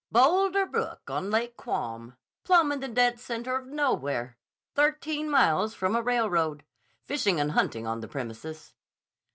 [0.11, 2.17] "Boulder Brook on Lake Quam.
[2.43, 4.35] Plumb in the dead center of nowhere.
[4.73, 6.63] Thirteen miles from a railroad.
[7.05, 8.73] Fishing and hunting on the premises."